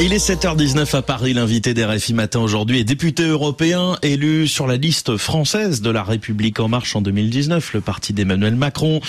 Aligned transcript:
Il 0.00 0.12
est 0.12 0.24
7h19 0.24 0.96
à 0.96 1.02
Paris. 1.02 1.34
L'invité 1.34 1.74
des 1.74 1.84
RFI 1.84 2.14
Matin 2.14 2.38
aujourd'hui 2.38 2.78
est 2.78 2.84
député 2.84 3.24
européen 3.24 3.98
élu 4.02 4.46
sur 4.46 4.68
la 4.68 4.76
liste 4.76 5.16
française 5.16 5.80
de 5.80 5.90
la 5.90 6.04
République 6.04 6.60
en 6.60 6.68
marche 6.68 6.94
en 6.94 7.02
2019, 7.02 7.74
le 7.74 7.80
parti 7.80 8.12
d'Emmanuel 8.12 8.54
Macron, 8.54 9.00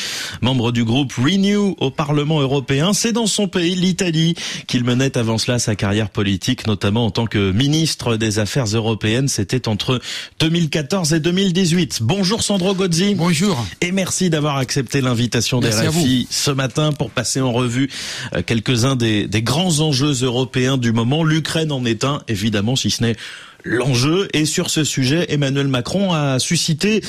membre 0.41 0.71
du 0.71 0.83
groupe 0.83 1.13
Renew 1.13 1.75
au 1.77 1.91
Parlement 1.91 2.41
européen. 2.41 2.93
C'est 2.93 3.11
dans 3.11 3.27
son 3.27 3.47
pays, 3.47 3.75
l'Italie, 3.75 4.33
qu'il 4.65 4.83
menait 4.83 5.15
avant 5.15 5.37
cela 5.37 5.59
sa 5.59 5.75
carrière 5.75 6.09
politique, 6.09 6.65
notamment 6.65 7.05
en 7.05 7.11
tant 7.11 7.27
que 7.27 7.51
ministre 7.51 8.17
des 8.17 8.39
Affaires 8.39 8.65
européennes. 8.65 9.27
C'était 9.27 9.67
entre 9.67 10.01
2014 10.39 11.13
et 11.13 11.19
2018. 11.19 11.99
Bonjour 12.01 12.41
Sandro 12.41 12.73
Gozzi. 12.73 13.13
Bonjour. 13.13 13.63
Et 13.81 13.91
merci 13.91 14.31
d'avoir 14.31 14.57
accepté 14.57 15.01
l'invitation 15.01 15.59
des 15.59 15.69
RFI 15.69 16.25
ce 16.31 16.49
matin 16.49 16.93
pour 16.93 17.11
passer 17.11 17.41
en 17.41 17.51
revue 17.51 17.91
euh, 18.33 18.41
quelques-uns 18.43 18.95
des, 18.95 19.27
des 19.27 19.43
grands 19.43 19.81
enjeux 19.81 20.23
européens 20.23 20.78
du 20.79 20.91
moment. 20.91 21.23
L'Ukraine 21.23 21.71
en 21.71 21.85
est 21.85 22.03
un, 22.03 22.21
évidemment, 22.27 22.75
si 22.75 22.89
ce 22.89 23.03
n'est 23.03 23.15
l'enjeu. 23.63 24.27
Et 24.33 24.45
sur 24.45 24.69
ce 24.69 24.83
sujet, 24.83 25.31
Emmanuel 25.33 25.67
Macron 25.67 26.13
a 26.13 26.39
suscité 26.39 27.01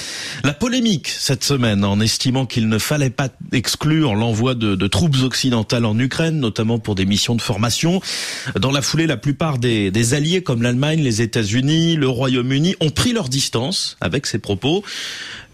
la 0.44 0.52
polémique 0.52 1.08
cette 1.08 1.44
semaine 1.44 1.84
en 1.84 2.00
estimant 2.00 2.46
qu'il 2.46 2.68
ne 2.68 2.78
fallait 2.78 3.10
pas 3.10 3.28
exclure 3.52 4.14
l'envoi 4.14 4.54
de, 4.54 4.74
de, 4.74 4.86
troupes 4.86 5.16
occidentales 5.22 5.84
en 5.84 5.98
Ukraine, 5.98 6.38
notamment 6.38 6.78
pour 6.78 6.94
des 6.94 7.06
missions 7.06 7.34
de 7.34 7.42
formation. 7.42 8.00
Dans 8.58 8.72
la 8.72 8.82
foulée, 8.82 9.06
la 9.06 9.16
plupart 9.16 9.58
des, 9.58 9.90
des 9.90 10.14
alliés 10.14 10.42
comme 10.42 10.62
l'Allemagne, 10.62 11.00
les 11.00 11.22
États-Unis, 11.22 11.96
le 11.96 12.08
Royaume-Uni 12.08 12.76
ont 12.80 12.90
pris 12.90 13.12
leur 13.12 13.28
distance 13.28 13.96
avec 14.00 14.26
ces 14.26 14.38
propos. 14.38 14.82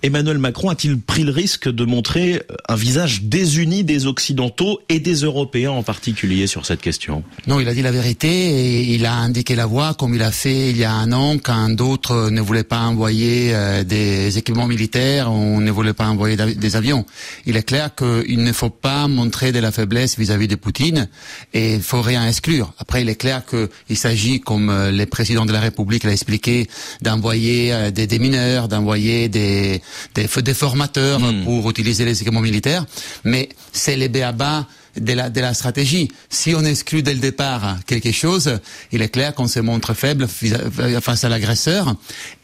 Emmanuel 0.06 0.38
Macron 0.38 0.70
a-t-il 0.70 1.01
pris 1.01 1.24
le 1.24 1.33
risque 1.33 1.69
de 1.69 1.84
montrer 1.84 2.41
un 2.69 2.77
visage 2.77 3.23
désuni 3.23 3.83
des 3.83 4.06
Occidentaux 4.06 4.79
et 4.88 5.01
des 5.01 5.15
Européens 5.23 5.73
en 5.73 5.82
particulier 5.82 6.46
sur 6.46 6.65
cette 6.65 6.80
question? 6.80 7.24
Non, 7.48 7.59
il 7.59 7.66
a 7.66 7.74
dit 7.74 7.82
la 7.82 7.91
vérité 7.91 8.29
et 8.29 8.95
il 8.95 9.05
a 9.05 9.15
indiqué 9.15 9.57
la 9.57 9.66
voie 9.66 9.95
comme 9.95 10.15
il 10.15 10.23
a 10.23 10.30
fait 10.30 10.71
il 10.71 10.76
y 10.76 10.85
a 10.85 10.93
un 10.93 11.10
an 11.10 11.38
quand 11.43 11.71
d'autres 11.71 12.30
ne 12.30 12.40
voulaient 12.40 12.63
pas 12.63 12.82
envoyer 12.82 13.51
euh, 13.52 13.82
des 13.82 14.38
équipements 14.38 14.68
militaires 14.68 15.32
ou 15.32 15.60
ne 15.60 15.73
voulaient 15.73 15.93
pas 15.93 16.07
envoyer 16.07 16.37
des 16.37 16.76
avions. 16.76 17.04
Il 17.45 17.57
est 17.57 17.65
clair 17.65 17.91
qu'il 17.96 18.45
ne 18.45 18.52
faut 18.52 18.70
pas 18.70 19.09
montrer 19.09 19.51
de 19.51 19.59
la 19.59 19.73
faiblesse 19.73 20.16
vis-à-vis 20.16 20.46
de 20.46 20.54
Poutine 20.54 21.09
et 21.52 21.74
il 21.74 21.82
faut 21.82 22.01
rien 22.01 22.29
exclure. 22.29 22.73
Après, 22.79 23.02
il 23.02 23.09
est 23.09 23.16
clair 23.16 23.43
qu'il 23.45 23.96
s'agit, 23.96 24.38
comme 24.38 24.70
euh, 24.70 24.93
le 24.93 25.07
président 25.07 25.46
de 25.46 25.52
la 25.52 25.59
République 25.59 26.04
l'a 26.04 26.13
expliqué, 26.13 26.68
d'envoyer 27.02 27.73
euh, 27.73 27.91
des, 27.91 28.07
des 28.07 28.20
mineurs, 28.20 28.68
d'envoyer 28.68 29.29
des 29.29 29.82
des, 30.14 30.26
des 30.42 30.54
formateurs 30.54 31.20
mmh. 31.20 31.44
pour 31.44 31.68
utiliser 31.70 32.04
les 32.04 32.20
équipements 32.20 32.40
militaires, 32.40 32.84
mais 33.24 33.48
c'est 33.72 33.96
les 33.96 34.08
BABA 34.08 34.66
de 35.00 35.12
la, 35.12 35.30
de 35.30 35.40
la 35.40 35.54
stratégie. 35.54 36.10
Si 36.28 36.54
on 36.54 36.64
exclut 36.64 37.02
dès 37.02 37.14
le 37.14 37.20
départ 37.20 37.78
quelque 37.86 38.12
chose, 38.12 38.58
il 38.92 39.02
est 39.02 39.08
clair 39.08 39.34
qu'on 39.34 39.48
se 39.48 39.60
montre 39.60 39.94
faible 39.94 40.26
face 40.28 41.24
à 41.24 41.28
l'agresseur. 41.28 41.94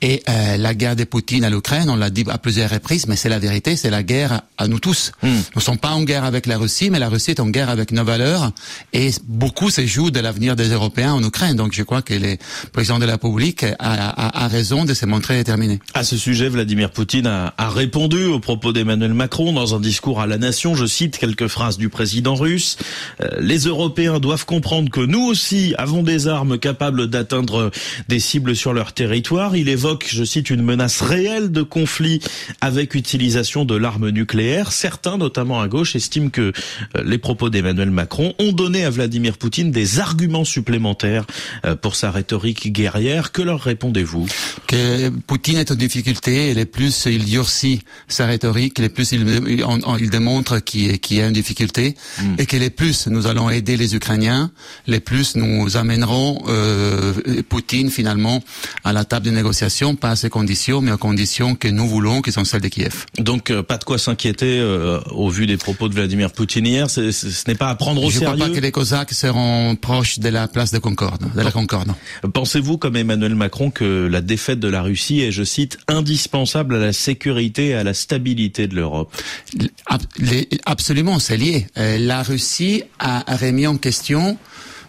Et 0.00 0.22
euh, 0.28 0.56
la 0.56 0.74
guerre 0.74 0.96
de 0.96 1.04
Poutine 1.04 1.44
à 1.44 1.50
l'Ukraine, 1.50 1.88
on 1.90 1.96
l'a 1.96 2.10
dit 2.10 2.24
à 2.28 2.38
plusieurs 2.38 2.70
reprises, 2.70 3.06
mais 3.06 3.16
c'est 3.16 3.28
la 3.28 3.38
vérité, 3.38 3.76
c'est 3.76 3.90
la 3.90 4.02
guerre 4.02 4.42
à 4.58 4.68
nous 4.68 4.78
tous. 4.78 5.12
Mm. 5.22 5.28
Nous 5.28 5.36
ne 5.56 5.60
sommes 5.60 5.78
pas 5.78 5.90
en 5.90 6.02
guerre 6.02 6.24
avec 6.24 6.46
la 6.46 6.58
Russie, 6.58 6.90
mais 6.90 6.98
la 6.98 7.08
Russie 7.08 7.32
est 7.32 7.40
en 7.40 7.48
guerre 7.48 7.70
avec 7.70 7.92
nos 7.92 8.04
valeurs. 8.04 8.52
Et 8.92 9.10
beaucoup 9.26 9.70
se 9.70 9.86
joue 9.86 10.10
de 10.10 10.20
l'avenir 10.20 10.56
des 10.56 10.68
Européens 10.68 11.12
en 11.14 11.22
Ukraine. 11.22 11.56
Donc 11.56 11.72
je 11.72 11.82
crois 11.82 12.02
que 12.02 12.14
le 12.14 12.36
président 12.72 12.98
de 12.98 13.04
la 13.04 13.12
République 13.12 13.64
a, 13.64 13.74
a, 13.78 14.44
a 14.44 14.48
raison 14.48 14.84
de 14.84 14.94
se 14.94 15.06
montrer 15.06 15.36
déterminé. 15.36 15.80
À 15.94 16.04
ce 16.04 16.16
sujet, 16.16 16.48
Vladimir 16.48 16.90
Poutine 16.90 17.26
a, 17.26 17.54
a 17.58 17.70
répondu 17.70 18.24
aux 18.26 18.40
propos 18.40 18.72
d'Emmanuel 18.72 19.14
Macron 19.14 19.52
dans 19.52 19.74
un 19.74 19.80
discours 19.80 20.20
à 20.20 20.26
la 20.26 20.38
nation. 20.38 20.74
Je 20.74 20.86
cite 20.86 21.18
quelques 21.18 21.48
phrases 21.48 21.78
du 21.78 21.88
président 21.88 22.34
russe. 22.42 22.76
Euh, 23.20 23.28
les 23.40 23.60
Européens 23.72 24.18
doivent 24.18 24.46
comprendre 24.46 24.90
que 24.90 25.00
nous 25.00 25.24
aussi 25.32 25.74
avons 25.78 26.02
des 26.02 26.26
armes 26.26 26.58
capables 26.58 27.08
d'atteindre 27.08 27.70
des 28.08 28.20
cibles 28.20 28.54
sur 28.56 28.72
leur 28.72 28.92
territoire. 28.92 29.56
Il 29.56 29.68
évoque, 29.68 30.06
je 30.08 30.24
cite, 30.24 30.50
une 30.50 30.62
menace 30.62 31.00
réelle 31.00 31.50
de 31.50 31.62
conflit 31.62 32.20
avec 32.60 32.94
utilisation 32.94 33.64
de 33.64 33.76
l'arme 33.76 34.10
nucléaire. 34.10 34.72
Certains, 34.72 35.18
notamment 35.18 35.60
à 35.60 35.68
gauche, 35.68 35.94
estiment 35.96 36.30
que 36.30 36.52
euh, 36.96 37.02
les 37.04 37.18
propos 37.18 37.48
d'Emmanuel 37.50 37.90
Macron 37.90 38.34
ont 38.38 38.52
donné 38.52 38.84
à 38.84 38.90
Vladimir 38.90 39.38
Poutine 39.38 39.70
des 39.70 40.00
arguments 40.00 40.44
supplémentaires 40.44 41.26
euh, 41.64 41.76
pour 41.76 41.94
sa 41.96 42.10
rhétorique 42.10 42.72
guerrière. 42.72 43.32
Que 43.32 43.42
leur 43.42 43.60
répondez-vous? 43.60 44.26
Que 44.66 45.10
Poutine 45.26 45.58
est 45.58 45.70
en 45.70 45.76
difficulté 45.76 46.50
et 46.50 46.54
les 46.54 46.66
plus 46.66 47.06
il 47.06 47.24
durcit 47.24 47.80
sa 48.08 48.26
rhétorique, 48.26 48.78
les 48.78 48.88
plus 48.88 49.12
il, 49.12 49.22
il, 49.46 49.64
il 50.00 50.10
démontre 50.10 50.58
qu'il 50.60 50.98
qu 50.98 51.16
est 51.16 51.26
en 51.26 51.30
difficulté 51.30 51.94
mm. 52.32 52.40
et 52.40 52.46
que 52.46 52.56
les 52.56 52.70
plus 52.70 53.06
nous 53.06 53.26
allons 53.26 53.50
aider 53.50 53.76
les 53.76 53.94
Ukrainiens, 53.94 54.50
les 54.86 55.00
plus 55.00 55.36
nous 55.36 55.76
amènerons 55.76 56.42
euh, 56.48 57.12
Poutine 57.48 57.90
finalement 57.90 58.42
à 58.84 58.92
la 58.92 59.04
table 59.04 59.26
de 59.26 59.30
négociation, 59.30 59.94
pas 59.94 60.10
à 60.10 60.16
ces 60.16 60.30
conditions, 60.30 60.80
mais 60.80 60.92
aux 60.92 60.98
conditions 60.98 61.54
que 61.54 61.68
nous 61.68 61.86
voulons, 61.86 62.22
qui 62.22 62.32
sont 62.32 62.44
celles 62.44 62.60
de 62.60 62.68
Kiev. 62.68 63.06
Donc 63.18 63.50
euh, 63.50 63.62
pas 63.62 63.78
de 63.78 63.84
quoi 63.84 63.98
s'inquiéter 63.98 64.58
euh, 64.58 65.00
au 65.10 65.28
vu 65.28 65.46
des 65.46 65.56
propos 65.56 65.88
de 65.88 65.94
Vladimir 65.94 66.32
Poutine 66.32 66.66
hier. 66.66 66.90
ce 66.90 67.48
n'est 67.48 67.54
pas 67.54 67.68
à 67.68 67.74
prendre 67.74 68.02
au 68.02 68.10
Je 68.10 68.18
sérieux. 68.18 68.32
Je 68.32 68.36
crois 68.36 68.48
pas 68.48 68.54
que 68.54 68.60
les 68.60 68.72
Cosaques 68.72 69.12
seront 69.12 69.76
proches 69.76 70.18
de 70.18 70.28
la 70.28 70.48
place 70.48 70.72
de 70.72 70.78
Concorde, 70.78 71.34
de 71.34 71.40
la 71.40 71.50
Concorde. 71.50 71.92
Pensez-vous, 72.32 72.78
comme 72.78 72.96
Emmanuel 72.96 73.34
Macron, 73.34 73.70
que 73.70 74.06
la 74.06 74.20
défaite 74.20 74.60
de 74.60 74.68
la 74.68 74.82
Russie 74.82 75.20
est, 75.20 75.32
je 75.32 75.44
cite, 75.44 75.78
indispensable 75.88 76.76
à 76.76 76.78
la 76.78 76.92
sécurité 76.92 77.68
et 77.68 77.74
à 77.74 77.84
la 77.84 77.94
stabilité 77.94 78.66
de 78.66 78.74
l'Europe? 78.74 79.14
Absolument, 80.66 81.18
c'est 81.18 81.36
lié. 81.36 81.66
La 81.76 82.11
Russie 82.20 82.84
a 82.98 83.24
remis 83.36 83.66
en 83.66 83.76
question 83.78 84.36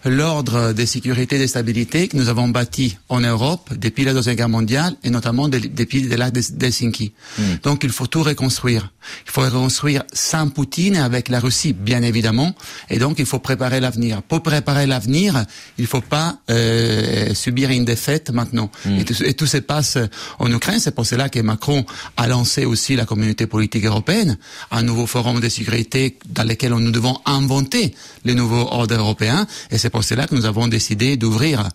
l'ordre 0.06 0.74
de 0.74 0.86
sécurité 0.86 1.38
et 1.38 1.40
de 1.40 1.48
stabilité 1.48 2.08
que 2.08 2.18
nous 2.18 2.30
avons 2.30 2.48
bâti 2.50 2.98
en 3.10 3.22
Europe 3.22 3.72
depuis 3.76 4.04
la 4.04 4.14
Deuxième 4.14 4.36
Guerre 4.36 4.50
mondiale 4.50 4.96
et 5.04 5.10
notamment 5.10 5.48
depuis 5.48 6.02
de 6.02 6.16
l'acte 6.16 6.54
d'Helsinki. 6.54 7.14
Mm. 7.38 7.42
Donc 7.64 7.84
il 7.84 7.90
faut 7.90 8.08
tout 8.08 8.24
reconstruire. 8.24 8.92
Il 9.26 9.32
faut 9.32 9.42
reconstruire 9.42 10.04
sans 10.14 10.50
Poutine 10.50 10.96
et 10.96 11.00
avec 11.00 11.30
la 11.30 11.40
Russie, 11.40 11.74
bien 11.74 12.02
évidemment. 12.04 12.54
Et 12.90 13.00
donc 13.00 13.20
il 13.20 13.26
faut 13.26 13.40
préparer 13.40 13.80
l'avenir. 13.80 14.22
Pour 14.22 14.44
préparer 14.44 14.86
l'avenir, 14.86 15.46
il 15.78 15.84
ne 15.84 15.88
faut 15.88 16.02
pas 16.02 16.38
euh, 16.50 17.34
subir 17.34 17.70
une 17.72 17.86
défaite 17.86 18.30
maintenant. 18.32 18.70
Mm. 18.86 19.00
Et, 19.00 19.06
tout, 19.06 19.24
et, 19.24 19.34
tout, 19.34 19.48
se 19.48 19.58
passe 19.58 19.98
en 20.40 20.52
Ukraine. 20.52 20.80
C'est 20.80 20.96
pour 20.96 21.06
cela 21.06 21.30
que 21.30 21.40
Macron 21.40 21.86
a 22.18 22.28
lancé 22.28 22.66
aussi 22.66 22.96
la 22.96 23.06
communauté 23.06 23.48
politique 23.48 23.86
européenne, 23.86 24.38
un 24.72 24.84
nouveau 24.84 25.08
forum 25.08 25.40
de 25.40 25.50
sécurité 25.50 26.18
dans 26.30 26.44
lequel 26.44 26.74
nous 26.74 26.92
devons 26.92 27.20
inventer 27.26 27.96
les 28.26 28.36
nouveaux 28.36 28.68
ordres 28.72 28.96
européens. 28.96 29.48
Et 29.72 29.78
c'est 29.78 29.93
pour 29.94 30.04
cela 30.04 30.26
que 30.26 30.34
nous 30.34 30.48
avons 30.48 30.68
décidé 30.68 31.18
d'ouvrir 31.18 31.70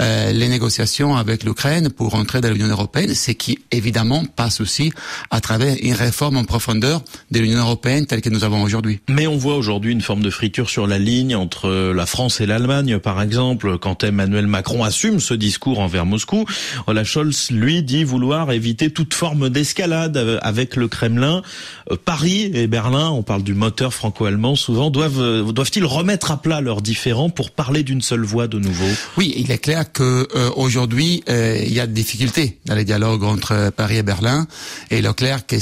euh, 0.00 0.30
les 0.30 0.46
négociations 0.46 1.16
avec 1.16 1.42
l'Ukraine 1.42 1.90
pour 1.90 2.14
entrer 2.14 2.40
dans 2.40 2.48
l'Union 2.48 2.68
européenne, 2.68 3.12
ce 3.16 3.32
qui 3.32 3.58
évidemment 3.72 4.24
passe 4.36 4.60
aussi 4.60 4.92
à 5.32 5.40
travers 5.40 5.74
une 5.82 5.92
réforme 5.92 6.36
en 6.36 6.44
profondeur 6.44 7.02
de 7.32 7.40
l'Union 7.40 7.58
européenne 7.58 8.06
telle 8.06 8.20
que 8.20 8.30
nous 8.30 8.44
avons 8.44 8.62
aujourd'hui. 8.62 9.00
Mais 9.08 9.26
on 9.26 9.36
voit 9.36 9.56
aujourd'hui 9.56 9.90
une 9.90 10.02
forme 10.02 10.22
de 10.22 10.30
friture 10.30 10.70
sur 10.70 10.86
la 10.86 11.00
ligne 11.00 11.34
entre 11.34 11.92
la 11.92 12.06
France 12.06 12.40
et 12.40 12.46
l'Allemagne, 12.46 13.00
par 13.00 13.20
exemple, 13.20 13.76
quand 13.78 14.04
Emmanuel 14.04 14.46
Macron 14.46 14.84
assume 14.84 15.18
ce 15.18 15.34
discours 15.34 15.80
envers 15.80 16.06
Moscou. 16.06 16.44
Olaf 16.86 17.08
Scholz, 17.08 17.50
lui, 17.50 17.82
dit 17.82 18.04
vouloir 18.04 18.52
éviter 18.52 18.90
toute 18.90 19.14
forme 19.14 19.50
d'escalade 19.50 20.38
avec 20.42 20.76
le 20.76 20.86
Kremlin. 20.86 21.42
Euh, 21.90 21.96
Paris 21.96 22.52
et 22.54 22.68
Berlin, 22.68 23.08
on 23.10 23.24
parle 23.24 23.42
du 23.42 23.54
moteur 23.54 23.92
franco-allemand 23.92 24.54
souvent, 24.54 24.90
doivent 24.90 25.52
doivent-ils 25.52 25.84
remettre 25.84 26.30
à 26.30 26.40
plat 26.40 26.60
leurs 26.60 26.82
différends 26.82 27.30
pour 27.30 27.50
parler 27.64 27.82
d'une 27.82 28.02
seule 28.02 28.24
voix 28.24 28.46
de 28.46 28.58
nouveau 28.58 28.84
Oui, 29.16 29.32
il 29.38 29.50
est 29.50 29.56
clair 29.56 29.90
que 29.90 30.28
euh, 30.36 30.50
aujourd'hui 30.54 31.24
euh, 31.30 31.58
il 31.66 31.72
y 31.72 31.80
a 31.80 31.86
des 31.86 31.94
difficultés 31.94 32.58
dans 32.66 32.74
les 32.74 32.84
dialogues 32.84 33.24
entre 33.24 33.70
Paris 33.70 33.96
et 33.96 34.02
Berlin. 34.02 34.46
Et 34.90 34.98
il 34.98 35.06
est 35.06 35.16
clair 35.16 35.46
que 35.46 35.56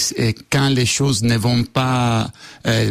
quand 0.50 0.68
les 0.68 0.84
choses 0.84 1.22
ne 1.22 1.36
vont 1.36 1.62
pas, 1.62 2.32
euh, 2.66 2.90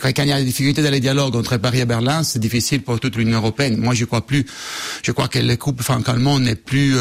quand 0.00 0.22
il 0.22 0.28
y 0.28 0.32
a 0.32 0.38
des 0.38 0.44
difficultés 0.44 0.80
dans 0.80 0.92
les 0.92 1.00
dialogues 1.00 1.34
entre 1.34 1.56
Paris 1.56 1.80
et 1.80 1.86
Berlin, 1.86 2.22
c'est 2.22 2.38
difficile 2.38 2.82
pour 2.82 3.00
toute 3.00 3.16
l'Union 3.16 3.38
européenne. 3.38 3.78
Moi, 3.78 3.94
je 3.94 4.04
crois 4.04 4.24
plus. 4.24 4.46
Je 5.02 5.10
crois 5.10 5.26
que 5.26 5.40
le 5.40 5.56
couple 5.56 5.82
franco-allemand 5.82 6.38
n'est 6.38 6.54
plus 6.54 6.94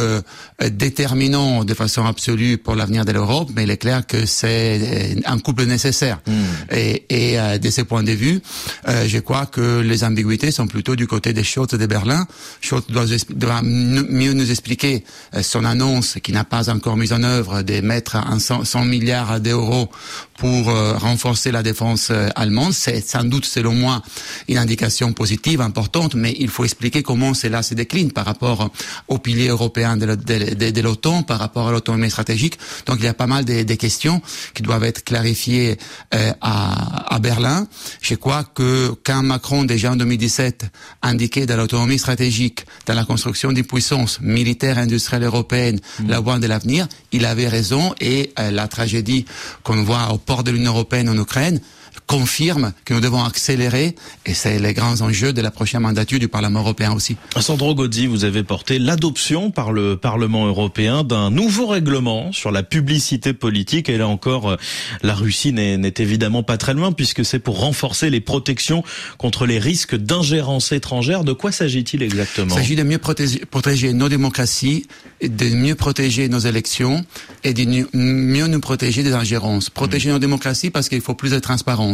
euh, 0.61 0.69
déterminant 0.69 1.65
de 1.65 1.73
façon 1.73 2.05
absolue 2.05 2.57
pour 2.57 2.75
l'avenir 2.75 3.03
de 3.03 3.11
l'Europe, 3.11 3.49
mais 3.55 3.63
il 3.63 3.69
est 3.69 3.77
clair 3.77 4.07
que 4.07 4.25
c'est 4.25 5.17
un 5.25 5.37
couple 5.37 5.65
nécessaire. 5.65 6.21
Mm. 6.25 6.31
Et, 6.71 7.05
et 7.09 7.39
euh, 7.39 7.57
de 7.57 7.69
ce 7.69 7.81
point 7.81 8.03
de 8.03 8.13
vue, 8.13 8.39
euh, 8.87 9.05
je 9.05 9.19
crois 9.19 9.47
que 9.47 9.81
les 9.81 10.05
ambiguïtés 10.05 10.51
sont 10.51 10.67
plutôt 10.67 10.95
du 10.95 11.07
côté 11.07 11.33
des 11.35 11.43
Scholz 11.43 11.69
de 11.69 11.85
Berlin. 11.85 12.25
Scholz 12.61 12.85
doit, 13.29 13.61
mieux 13.61 14.33
nous 14.33 14.49
expliquer 14.49 15.03
euh, 15.35 15.43
son 15.43 15.63
annonce 15.63 16.17
qui 16.23 16.31
n'a 16.31 16.43
pas 16.43 16.69
encore 16.69 16.97
mis 16.97 17.13
en 17.13 17.21
œuvre 17.23 17.61
de 17.61 17.81
mettre 17.81 18.15
un 18.15 18.39
100, 18.39 18.65
100 18.65 18.85
milliards 18.85 19.39
d'euros 19.39 19.89
pour 20.37 20.69
euh, 20.69 20.97
renforcer 20.97 21.51
la 21.51 21.63
défense 21.63 22.09
euh, 22.09 22.29
allemande. 22.35 22.73
C'est 22.73 23.05
sans 23.05 23.23
doute, 23.23 23.45
selon 23.45 23.73
moi, 23.73 24.01
une 24.47 24.57
indication 24.57 25.13
positive, 25.13 25.61
importante, 25.61 26.15
mais 26.15 26.35
il 26.39 26.49
faut 26.49 26.65
expliquer 26.65 27.03
comment 27.03 27.33
cela 27.33 27.61
se 27.61 27.73
décline 27.73 28.11
par 28.11 28.25
rapport 28.25 28.69
au 29.07 29.17
pilier 29.19 29.49
européen 29.49 29.97
de, 29.97 30.81
l'OTAN, 30.81 31.23
par 31.23 31.39
rapport 31.39 31.67
à 31.67 31.71
l'autonomie 31.71 32.09
stratégique. 32.09 32.57
Donc 32.85 32.97
il 32.99 33.05
y 33.05 33.07
a 33.07 33.13
pas 33.13 33.27
mal 33.27 33.45
de, 33.45 33.75
questions 33.75 34.21
qui 34.53 34.63
doivent 34.63 34.85
être 34.85 35.03
clarifiées 35.03 35.77
à, 36.11 37.13
à 37.13 37.19
Berlin. 37.19 37.67
Je 38.01 38.15
crois 38.15 38.43
que 38.43 38.93
quand 39.03 39.21
Macron, 39.21 39.65
déjà 39.65 39.91
en 39.91 39.95
2017, 39.97 40.65
indique 41.01 41.24
dans 41.27 41.57
l'autonomie 41.57 41.99
stratégique, 41.99 42.65
dans 42.85 42.93
la 42.93 43.05
construction 43.05 43.51
d'une 43.51 43.65
puissance 43.65 44.19
militaire 44.21 44.77
industrielle 44.77 45.23
européenne, 45.23 45.79
mmh. 45.99 46.09
la 46.09 46.19
voie 46.19 46.39
de 46.39 46.47
l'avenir, 46.47 46.87
il 47.11 47.25
avait 47.25 47.47
raison 47.47 47.93
et 47.99 48.31
euh, 48.39 48.51
la 48.51 48.67
tragédie 48.67 49.25
qu'on 49.63 49.83
voit 49.83 50.11
au 50.11 50.17
port 50.17 50.43
de 50.43 50.51
l'Union 50.51 50.71
européenne 50.71 51.09
en 51.09 51.17
Ukraine 51.17 51.59
confirme 52.07 52.73
que 52.85 52.93
nous 52.93 52.99
devons 52.99 53.23
accélérer 53.23 53.95
et 54.25 54.33
c'est 54.33 54.59
les 54.59 54.73
grands 54.73 55.01
enjeux 55.01 55.33
de 55.33 55.41
la 55.41 55.51
prochaine 55.51 55.81
mandature 55.81 56.19
du 56.19 56.27
Parlement 56.27 56.59
européen 56.59 56.93
aussi. 56.93 57.17
Sandro 57.39 57.75
Gozzi, 57.75 58.07
vous 58.07 58.23
avez 58.23 58.43
porté 58.43 58.79
l'adoption 58.79 59.51
par 59.51 59.71
le 59.71 59.97
Parlement 59.97 60.45
européen 60.45 61.03
d'un 61.03 61.29
nouveau 61.29 61.67
règlement 61.67 62.31
sur 62.31 62.51
la 62.51 62.63
publicité 62.63 63.33
politique 63.33 63.89
et 63.89 63.97
là 63.97 64.07
encore 64.07 64.51
euh, 64.51 64.57
la 65.03 65.13
Russie 65.13 65.53
n'est 65.53 65.93
évidemment 65.97 66.43
pas 66.43 66.57
très 66.57 66.73
loin 66.73 66.91
puisque 66.91 67.25
c'est 67.25 67.39
pour 67.39 67.59
renforcer 67.59 68.09
les 68.09 68.21
protections 68.21 68.83
contre 69.17 69.45
les 69.45 69.59
risques 69.59 69.95
d'ingérence 69.95 70.71
étrangère. 70.71 71.23
De 71.23 71.33
quoi 71.33 71.51
s'agit-il 71.51 72.01
exactement 72.03 72.55
Il 72.55 72.59
s'agit 72.59 72.75
de 72.75 72.83
mieux 72.83 72.97
protéger, 72.97 73.39
protéger, 73.39 73.93
nos 73.93 74.09
démocraties, 74.09 74.87
de 75.21 75.49
mieux 75.55 75.75
protéger 75.75 76.29
nos 76.29 76.39
élections 76.39 77.05
et 77.43 77.53
de 77.53 77.87
mieux 77.93 78.47
nous 78.47 78.59
protéger 78.59 79.03
des 79.03 79.13
ingérences. 79.13 79.69
Protéger 79.69 80.09
mmh. 80.09 80.13
nos 80.13 80.19
démocraties 80.19 80.69
parce 80.69 80.89
qu'il 80.89 81.01
faut 81.01 81.15
plus 81.15 81.31
de 81.31 81.39
transparence 81.39 81.84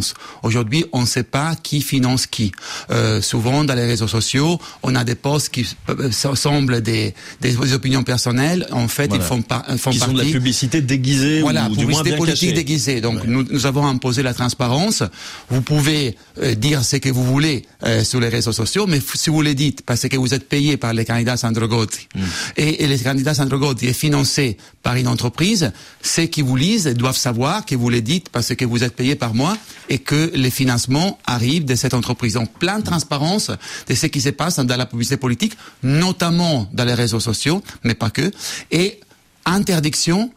Aujourd'hui, 0.43 0.85
on 0.91 1.01
ne 1.01 1.05
sait 1.05 1.23
pas 1.23 1.55
qui 1.55 1.81
finance 1.81 2.27
qui. 2.27 2.51
Euh, 2.89 3.21
souvent, 3.21 3.63
dans 3.63 3.75
les 3.75 3.85
réseaux 3.85 4.07
sociaux, 4.07 4.59
on 4.83 4.95
a 4.95 5.03
des 5.03 5.15
posts 5.15 5.49
qui 5.49 5.67
euh, 5.89 6.11
semblent 6.11 6.81
des, 6.81 7.13
des 7.41 7.73
opinions 7.73 8.03
personnelles. 8.03 8.67
En 8.71 8.87
fait, 8.87 9.11
ils 9.13 9.21
font, 9.21 9.41
pas 9.41 9.63
font 9.77 9.91
qui 9.91 9.99
partie... 9.99 10.13
sont 10.13 10.17
de 10.17 10.23
la 10.23 10.31
publicité 10.31 10.81
déguisée 10.81 11.41
voilà, 11.41 11.67
ou 11.69 11.75
du 11.75 11.85
moins 11.85 12.03
bien 12.03 12.17
politique 12.17 12.53
déguisée. 12.53 13.01
Donc, 13.01 13.25
nous, 13.25 13.43
nous, 13.43 13.65
avons 13.65 13.85
imposé 13.85 14.23
la 14.23 14.33
transparence. 14.33 15.03
Vous 15.49 15.61
pouvez 15.61 16.15
euh, 16.41 16.55
dire 16.55 16.83
ce 16.83 16.97
que 16.97 17.09
vous 17.09 17.23
voulez 17.23 17.65
euh, 17.83 18.03
sur 18.03 18.19
les 18.19 18.29
réseaux 18.29 18.51
sociaux, 18.51 18.85
mais 18.87 18.99
si 19.13 19.29
vous 19.29 19.41
le 19.41 19.53
dites 19.53 19.81
parce 19.83 20.07
que 20.07 20.17
vous 20.17 20.33
êtes 20.33 20.47
payé 20.47 20.77
par 20.77 20.93
les 20.93 21.05
candidats 21.05 21.37
Sandro 21.37 21.67
Gotti 21.67 22.07
mm. 22.15 22.19
et, 22.57 22.83
et, 22.83 22.87
les 22.87 22.99
candidats 22.99 23.33
Sandro 23.33 23.57
Gotti 23.57 23.87
est 23.87 23.93
financé 23.93 24.57
par 24.83 24.95
une 24.95 25.07
entreprise, 25.07 25.71
ceux 26.01 26.25
qui 26.25 26.41
vous 26.41 26.55
lisent 26.55 26.87
doivent 26.87 27.17
savoir 27.17 27.65
que 27.65 27.75
vous 27.75 27.89
le 27.89 28.01
dites 28.01 28.29
parce 28.29 28.55
que 28.55 28.65
vous 28.65 28.83
êtes 28.83 28.95
payé 28.95 29.15
par 29.15 29.33
moi 29.33 29.57
et 29.91 29.99
que 29.99 30.31
les 30.33 30.49
financements 30.49 31.19
arrivent 31.25 31.65
de 31.65 31.75
cette 31.75 31.93
entreprise. 31.93 32.35
Donc, 32.35 32.49
plein 32.57 32.79
de 32.79 32.83
transparence 32.85 33.51
de 33.87 33.93
ce 33.93 34.07
qui 34.07 34.21
se 34.21 34.29
passe 34.29 34.57
dans 34.57 34.77
la 34.77 34.85
publicité 34.85 35.17
politique, 35.17 35.57
notamment 35.83 36.69
dans 36.71 36.85
les 36.85 36.93
réseaux 36.93 37.19
sociaux, 37.19 37.61
mais 37.83 37.93
pas 37.93 38.09
que. 38.09 38.31
Et 38.71 39.01
interdiction 39.45 40.31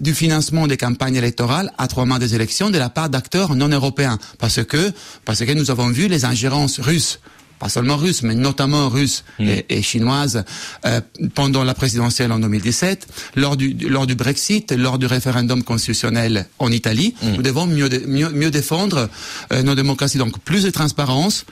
du 0.00 0.14
financement 0.14 0.66
des 0.66 0.76
campagnes 0.76 1.16
électorales 1.16 1.72
à 1.78 1.88
trois 1.88 2.04
mois 2.04 2.18
des 2.18 2.34
élections 2.34 2.68
de 2.68 2.76
la 2.76 2.90
part 2.90 3.08
d'acteurs 3.08 3.54
non 3.54 3.68
européens. 3.68 4.18
Parce 4.38 4.62
que, 4.62 4.92
parce 5.24 5.42
que 5.42 5.52
nous 5.52 5.70
avons 5.70 5.88
vu 5.88 6.06
les 6.06 6.26
ingérences 6.26 6.78
russes 6.78 7.20
pas 7.58 7.68
seulement 7.68 7.96
russes, 7.96 8.22
mais 8.22 8.34
notamment 8.34 8.88
russes 8.88 9.24
mm. 9.38 9.48
et, 9.48 9.66
et, 9.70 9.82
chinoises, 9.82 10.44
euh, 10.84 11.00
pendant 11.34 11.64
la 11.64 11.74
présidentielle 11.74 12.32
en 12.32 12.38
2017, 12.38 13.06
lors 13.36 13.56
du, 13.56 13.72
lors 13.88 14.06
du 14.06 14.14
Brexit, 14.14 14.72
lors 14.72 14.98
du 14.98 15.06
référendum 15.06 15.62
constitutionnel 15.62 16.46
en 16.58 16.70
Italie. 16.70 17.14
Mm. 17.22 17.32
Nous 17.36 17.42
devons 17.42 17.66
mieux, 17.66 17.88
mieux, 18.06 18.30
mieux 18.30 18.50
défendre 18.50 19.08
euh, 19.52 19.62
nos 19.62 19.74
démocraties. 19.74 20.18
Donc 20.18 20.38
plus 20.40 20.62
de 20.64 20.70
transparence, 20.70 21.44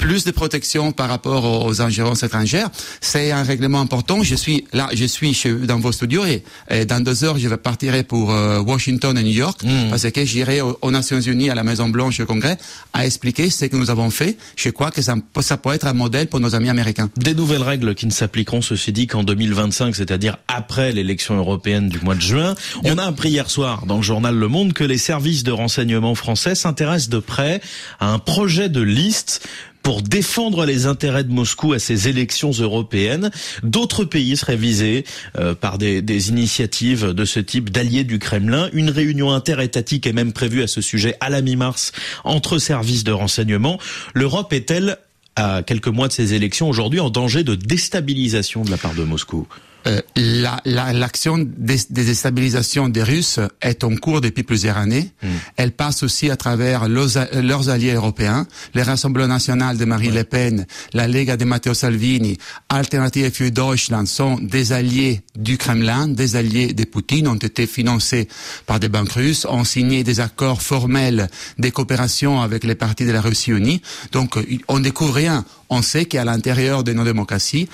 plus 0.00 0.24
de 0.24 0.30
protection 0.30 0.92
par 0.92 1.10
rapport 1.10 1.66
aux, 1.66 1.82
ingérences 1.82 2.22
étrangères. 2.22 2.70
C'est 3.02 3.32
un 3.32 3.42
règlement 3.42 3.82
important. 3.82 4.22
Je 4.22 4.34
suis 4.34 4.64
là, 4.72 4.88
je 4.94 5.04
suis 5.04 5.34
chez, 5.34 5.52
dans 5.52 5.78
vos 5.78 5.92
studios 5.92 6.24
et, 6.24 6.42
dans 6.86 7.00
deux 7.04 7.22
heures, 7.22 7.38
je 7.38 7.46
vais 7.48 7.58
partir 7.58 7.92
pour 8.04 8.32
euh, 8.32 8.60
Washington 8.60 9.16
et 9.18 9.22
New 9.22 9.30
York 9.30 9.62
mm. 9.62 9.90
parce 9.90 10.10
que 10.10 10.24
j'irai 10.24 10.62
aux, 10.62 10.78
aux, 10.80 10.90
Nations 10.90 11.20
Unies, 11.20 11.50
à 11.50 11.54
la 11.54 11.64
Maison 11.64 11.90
Blanche, 11.90 12.18
au 12.20 12.24
Congrès, 12.24 12.56
à 12.94 13.04
expliquer 13.04 13.50
ce 13.50 13.66
que 13.66 13.76
nous 13.76 13.90
avons 13.90 14.08
fait. 14.08 14.38
Je 14.56 14.70
crois 14.70 14.90
que 14.90 15.02
ça, 15.02 15.16
ça 15.42 15.58
peut 15.58 15.72
être 15.74 15.86
un 15.86 15.92
modèle 15.92 16.28
pour 16.28 16.40
nos 16.40 16.54
amis 16.54 16.70
américains. 16.70 17.10
Des 17.18 17.34
nouvelles 17.34 17.62
règles 17.62 17.94
qui 17.94 18.06
ne 18.06 18.12
s'appliqueront, 18.12 18.62
ceci 18.62 18.92
dit, 18.92 19.06
qu'en 19.06 19.22
2025, 19.22 19.94
c'est-à-dire 19.94 20.38
après 20.48 20.92
l'élection 20.92 21.36
européenne 21.36 21.90
du 21.90 22.00
mois 22.00 22.14
de 22.14 22.22
juin. 22.22 22.54
On 22.84 22.96
a 22.96 23.04
appris 23.04 23.30
hier 23.30 23.50
soir 23.50 23.84
dans 23.84 23.96
le 23.96 24.02
journal 24.02 24.34
Le 24.34 24.48
Monde 24.48 24.72
que 24.72 24.84
les 24.84 24.98
services 24.98 25.42
de 25.42 25.52
renseignement 25.52 26.14
français 26.14 26.54
s'intéressent 26.54 27.10
de 27.10 27.18
près 27.18 27.60
à 27.98 28.10
un 28.10 28.18
projet 28.18 28.70
de 28.70 28.80
liste 28.80 29.46
pour 29.82 30.02
défendre 30.02 30.66
les 30.66 30.86
intérêts 30.86 31.24
de 31.24 31.32
Moscou 31.32 31.72
à 31.72 31.78
ces 31.78 32.08
élections 32.08 32.50
européennes. 32.50 33.30
D'autres 33.62 34.04
pays 34.04 34.36
seraient 34.36 34.56
visés 34.56 35.04
euh, 35.38 35.54
par 35.54 35.78
des, 35.78 36.02
des, 36.02 36.28
initiatives 36.28 37.12
de 37.12 37.24
ce 37.24 37.40
type 37.40 37.70
d'alliés 37.70 38.04
du 38.04 38.18
Kremlin. 38.18 38.68
Une 38.72 38.90
réunion 38.90 39.32
interétatique 39.32 40.06
est 40.06 40.12
même 40.12 40.32
prévue 40.32 40.62
à 40.62 40.66
ce 40.66 40.80
sujet 40.80 41.14
à 41.20 41.30
la 41.30 41.42
mi-mars 41.42 41.92
entre 42.24 42.58
services 42.58 43.04
de 43.04 43.12
renseignement. 43.12 43.78
L'Europe 44.14 44.52
est-elle, 44.52 44.98
à 45.36 45.62
quelques 45.62 45.88
mois 45.88 46.08
de 46.08 46.12
ces 46.12 46.34
élections 46.34 46.68
aujourd'hui, 46.68 47.00
en 47.00 47.10
danger 47.10 47.44
de 47.44 47.54
déstabilisation 47.54 48.62
de 48.62 48.70
la 48.70 48.76
part 48.76 48.94
de 48.94 49.04
Moscou? 49.04 49.46
Euh, 49.86 50.00
l'action 50.16 51.36
la, 51.36 51.42
la, 51.44 51.48
des 51.58 51.78
déstabilisation 51.90 52.88
des 52.88 53.02
Russes 53.02 53.40
est 53.60 53.84
en 53.84 53.96
cours 53.96 54.20
depuis 54.20 54.42
plusieurs 54.42 54.76
années. 54.76 55.10
Mm. 55.22 55.28
Elle 55.56 55.72
passe 55.72 56.02
aussi 56.02 56.30
à 56.30 56.36
travers 56.36 56.88
leurs, 56.88 57.08
leurs, 57.32 57.68
alliés 57.68 57.94
européens, 57.94 58.46
les 58.74 58.82
Rassemblements 58.82 59.28
nationaux 59.28 59.74
de 59.74 59.84
Marine 59.84 60.14
Le 60.14 60.24
Pen, 60.24 60.66
la 60.92 61.08
Lega 61.08 61.36
de 61.36 61.44
Matteo 61.44 61.74
Salvini, 61.74 62.36
Alternative 62.68 63.30
für 63.30 63.50
Deutschland 63.50 64.06
sont 64.06 64.38
des 64.40 64.72
alliés 64.72 65.22
du 65.36 65.56
Kremlin, 65.56 66.08
des 66.08 66.36
alliés 66.36 66.72
de 66.72 66.84
Poutine, 66.84 67.28
ont 67.28 67.34
été 67.34 67.66
financés 67.66 68.28
par 68.66 68.80
des 68.80 68.88
banques 68.88 69.12
russes, 69.12 69.46
ont 69.48 69.64
signé 69.64 70.04
des 70.04 70.20
accords 70.20 70.62
formels 70.62 71.28
de 71.58 71.68
coopération 71.70 72.40
avec 72.40 72.64
les 72.64 72.74
partis 72.74 73.06
de 73.06 73.12
la 73.12 73.20
Russie 73.20 73.50
unie. 73.50 73.82
Donc 74.12 74.38
on 74.68 74.80
découvre 74.80 75.14
rien. 75.14 75.44
On 75.70 75.82
sait 75.82 76.04
qu'à 76.04 76.24
l'intérieur 76.24 76.84
de 76.84 76.92
nos 76.92 77.04
démocraties, 77.04 77.68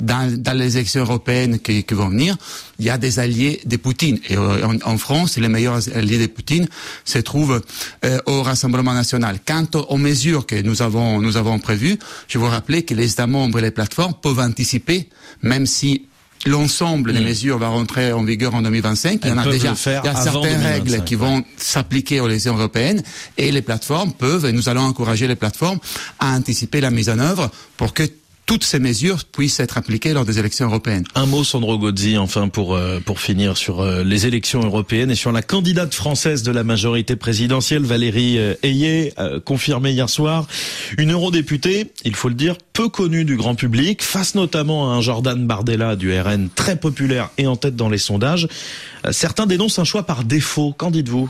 dans, 0.00 0.32
dans 0.36 0.56
les 0.56 0.76
élections 0.76 1.02
européennes 1.02 1.58
qui, 1.58 1.84
qui, 1.84 1.94
vont 1.94 2.08
venir, 2.08 2.36
il 2.78 2.86
y 2.86 2.90
a 2.90 2.98
des 2.98 3.18
alliés 3.18 3.60
de 3.66 3.76
Poutine. 3.76 4.18
Et 4.28 4.36
euh, 4.36 4.66
en, 4.66 4.76
en 4.84 4.98
France, 4.98 5.36
les 5.36 5.48
meilleurs 5.48 5.88
alliés 5.94 6.18
de 6.18 6.26
Poutine 6.26 6.66
se 7.04 7.18
trouvent 7.18 7.62
euh, 8.04 8.18
au 8.26 8.42
Rassemblement 8.42 8.94
national. 8.94 9.38
Quant 9.46 9.66
aux 9.88 9.98
mesures 9.98 10.46
que 10.46 10.60
nous 10.62 10.82
avons, 10.82 11.20
nous 11.20 11.36
avons 11.36 11.58
prévues, 11.58 11.98
je 12.28 12.38
vous 12.38 12.46
rappeler 12.48 12.82
que 12.84 12.94
les 12.94 13.12
États 13.12 13.26
membres 13.26 13.58
et 13.58 13.62
les 13.62 13.70
plateformes 13.70 14.14
peuvent 14.20 14.40
anticiper, 14.40 15.08
même 15.42 15.66
si 15.66 16.06
l'ensemble 16.46 17.12
des 17.12 17.20
mm. 17.20 17.24
mesures 17.24 17.58
va 17.58 17.68
rentrer 17.68 18.12
en 18.12 18.24
vigueur 18.24 18.54
en 18.54 18.62
2025. 18.62 19.20
il 19.22 19.28
y 19.28 19.32
en 19.32 19.38
a 19.38 19.44
déjà 19.44 19.74
il 19.86 19.92
y 20.04 20.08
a 20.08 20.14
certaines 20.14 20.62
règles 20.62 21.04
qui 21.04 21.14
vont 21.14 21.44
s'appliquer 21.56 22.20
aux 22.20 22.28
élections 22.28 22.56
européennes 22.56 23.02
et 23.38 23.52
les 23.52 23.62
plateformes 23.62 24.12
peuvent, 24.12 24.46
et 24.46 24.52
nous 24.52 24.68
allons 24.68 24.82
encourager 24.82 25.28
les 25.28 25.36
plateformes 25.36 25.78
à 26.18 26.32
anticiper 26.32 26.80
la 26.80 26.90
mise 26.90 27.08
en 27.10 27.18
œuvre 27.18 27.50
pour 27.76 27.94
que 27.94 28.04
toutes 28.46 28.64
ces 28.64 28.78
mesures 28.78 29.24
puissent 29.24 29.60
être 29.60 29.78
appliquées 29.78 30.12
lors 30.12 30.24
des 30.24 30.38
élections 30.38 30.66
européennes. 30.66 31.04
Un 31.14 31.26
mot, 31.26 31.44
Sandro 31.44 31.78
Gozzi, 31.78 32.18
enfin, 32.18 32.48
pour, 32.48 32.74
euh, 32.74 33.00
pour 33.00 33.20
finir 33.20 33.56
sur 33.56 33.80
euh, 33.80 34.02
les 34.04 34.26
élections 34.26 34.60
européennes 34.60 35.10
et 35.10 35.14
sur 35.14 35.32
la 35.32 35.42
candidate 35.42 35.94
française 35.94 36.42
de 36.42 36.50
la 36.50 36.64
majorité 36.64 37.16
présidentielle, 37.16 37.82
Valérie 37.82 38.38
euh, 38.38 38.54
Ayé, 38.62 39.14
confirmée 39.44 39.92
hier 39.92 40.08
soir. 40.08 40.46
Une 40.98 41.12
eurodéputée, 41.12 41.92
il 42.04 42.14
faut 42.14 42.28
le 42.28 42.34
dire, 42.34 42.56
peu 42.72 42.88
connue 42.88 43.24
du 43.24 43.36
grand 43.36 43.54
public, 43.54 44.02
face 44.02 44.34
notamment 44.34 44.90
à 44.90 44.94
un 44.94 45.00
Jordan 45.00 45.46
Bardella 45.46 45.96
du 45.96 46.18
RN 46.18 46.48
très 46.54 46.76
populaire 46.76 47.30
et 47.38 47.46
en 47.46 47.56
tête 47.56 47.76
dans 47.76 47.88
les 47.88 47.98
sondages. 47.98 48.48
Certains 49.10 49.46
dénoncent 49.46 49.78
un 49.78 49.84
choix 49.84 50.04
par 50.04 50.24
défaut. 50.24 50.74
Qu'en 50.76 50.90
dites-vous? 50.90 51.28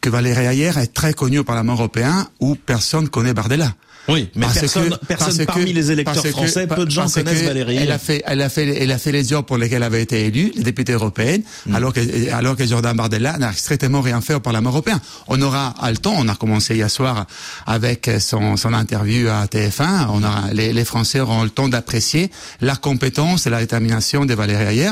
Que 0.00 0.10
Valérie 0.10 0.46
Ayé 0.46 0.70
est 0.76 0.92
très 0.92 1.12
connue 1.12 1.38
au 1.38 1.44
Parlement 1.44 1.74
européen 1.74 2.28
où 2.40 2.54
personne 2.54 3.08
connaît 3.08 3.34
Bardella. 3.34 3.74
Oui, 4.08 4.28
mais 4.34 4.46
parce 4.46 4.60
personne, 4.60 4.90
que, 4.90 5.06
personne 5.06 5.46
parmi 5.46 5.72
les 5.72 5.92
électeurs 5.92 6.26
français, 6.26 6.66
peu 6.66 6.84
de 6.84 6.90
gens 6.90 7.08
connaissent 7.08 7.42
Valérie. 7.42 7.76
Elle 7.76 7.92
a 7.92 7.98
fait, 7.98 8.22
elle 8.26 8.42
a 8.42 8.48
fait, 8.48 8.82
elle 8.82 8.90
a 8.90 8.98
fait 8.98 9.12
les 9.12 9.24
jobs 9.24 9.44
pour 9.44 9.58
lesquels 9.58 9.76
elle 9.76 9.82
avait 9.84 10.02
été 10.02 10.26
élue, 10.26 10.52
les 10.56 10.64
députés 10.64 10.92
européennes, 10.92 11.42
mm. 11.66 11.74
alors 11.74 11.92
que, 11.92 12.32
alors 12.32 12.56
que 12.56 12.66
Jordan 12.66 12.96
Bardella 12.96 13.38
n'a 13.38 13.52
strictement 13.52 14.00
rien 14.00 14.20
fait 14.20 14.34
au 14.34 14.40
Parlement 14.40 14.70
européen. 14.70 15.00
On 15.28 15.40
aura 15.40 15.74
le 15.88 15.96
temps, 15.96 16.14
on 16.16 16.28
a 16.28 16.34
commencé 16.34 16.74
hier 16.74 16.90
soir 16.90 17.26
avec 17.66 18.10
son, 18.18 18.56
son 18.56 18.74
interview 18.74 19.28
à 19.28 19.46
TF1, 19.46 20.06
on 20.10 20.22
aura, 20.22 20.52
les, 20.52 20.72
les 20.72 20.84
Français 20.84 21.20
auront 21.20 21.44
le 21.44 21.50
temps 21.50 21.68
d'apprécier 21.68 22.30
la 22.60 22.76
compétence 22.76 23.46
et 23.46 23.50
la 23.50 23.60
détermination 23.60 24.24
de 24.24 24.34
Valérie 24.34 24.64
Ayer. 24.64 24.90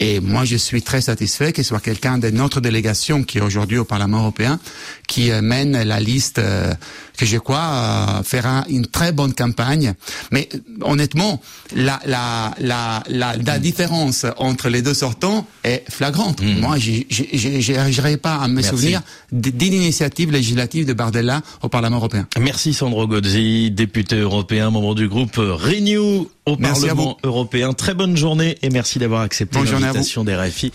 Et 0.00 0.20
moi, 0.20 0.44
je 0.44 0.56
suis 0.56 0.82
très 0.82 1.00
satisfait 1.00 1.52
qu'il 1.52 1.64
soit 1.64 1.80
quelqu'un 1.80 2.18
de 2.18 2.30
notre 2.30 2.60
délégation 2.60 3.22
qui 3.22 3.38
est 3.38 3.40
aujourd'hui 3.40 3.78
au 3.78 3.84
Parlement 3.84 4.18
européen, 4.20 4.58
qui 5.06 5.30
euh, 5.30 5.40
mène 5.42 5.82
la 5.82 6.00
liste 6.00 6.38
euh, 6.38 6.74
que 7.16 7.26
je 7.26 7.38
crois 7.38 7.58
euh, 7.58 8.22
fera 8.22 8.64
une 8.68 8.86
très 8.86 9.12
bonne 9.12 9.32
campagne. 9.32 9.94
Mais 10.30 10.48
honnêtement, 10.82 11.40
la, 11.74 12.00
la, 12.06 12.54
la, 12.60 13.02
la, 13.08 13.36
la 13.36 13.58
différence 13.58 14.26
entre 14.36 14.68
les 14.68 14.82
deux 14.82 14.94
sortants 14.94 15.46
est 15.64 15.84
flagrante. 15.90 16.42
Mm. 16.42 16.60
Moi, 16.60 16.76
je 16.78 17.72
n'arriverai 17.72 18.16
pas 18.16 18.36
à 18.36 18.48
me 18.48 18.62
souvenir 18.62 19.02
d'une 19.32 19.72
initiative 19.72 20.30
législative 20.30 20.86
de 20.86 20.92
Bardella 20.92 21.42
au 21.62 21.68
Parlement 21.68 21.96
européen. 21.96 22.26
Merci 22.38 22.74
Sandro 22.74 23.06
Gozzi, 23.06 23.70
député 23.70 24.16
européen, 24.16 24.70
membre 24.70 24.94
du 24.94 25.08
groupe 25.08 25.36
Renew 25.36 26.28
au 26.46 26.56
Parlement 26.56 27.16
européen. 27.24 27.72
Très 27.72 27.94
bonne 27.94 28.16
journée 28.16 28.56
et 28.62 28.70
merci 28.70 28.98
d'avoir 28.98 29.22
accepté 29.22 29.58
l'invitation 29.58 30.24
des 30.24 30.34
RFI. 30.34 30.72